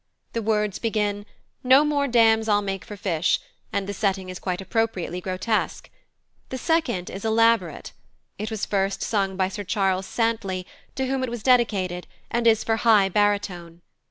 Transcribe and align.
The 0.33 0.41
words 0.41 0.79
begin, 0.79 1.27
"No 1.63 1.85
more 1.85 2.07
dams 2.07 2.47
I'll 2.49 2.63
make 2.63 2.83
for 2.83 2.97
fish," 2.97 3.39
and 3.71 3.85
the 3.85 3.93
setting 3.93 4.29
is 4.29 4.39
quite 4.39 4.59
appropriately 4.59 5.21
grotesque. 5.21 5.91
The 6.49 6.57
second 6.57 7.11
is 7.11 7.23
elaborate. 7.23 7.91
It 8.39 8.49
was 8.49 8.65
first 8.65 9.03
sung 9.03 9.37
by 9.37 9.47
Sir 9.47 9.63
Charles 9.63 10.07
Santley, 10.07 10.65
to 10.95 11.05
whom 11.05 11.21
it 11.23 11.29
was 11.29 11.43
dedicated, 11.43 12.07
and 12.31 12.47
is 12.47 12.63
for 12.63 12.77
high 12.77 13.09
baritone. 13.09 13.83